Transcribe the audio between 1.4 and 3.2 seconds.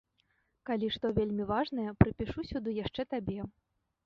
важнае, прыпішу сюды яшчэ